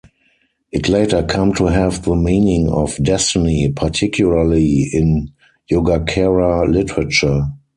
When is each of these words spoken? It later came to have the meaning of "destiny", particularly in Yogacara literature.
It 0.71 0.89
later 0.89 1.21
came 1.21 1.53
to 1.53 1.67
have 1.67 2.01
the 2.05 2.15
meaning 2.15 2.69
of 2.71 2.95
"destiny", 3.03 3.71
particularly 3.71 4.89
in 4.91 5.29
Yogacara 5.71 6.67
literature. 6.67 7.43